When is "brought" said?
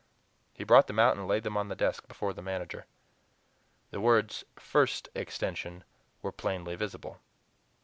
0.63-0.87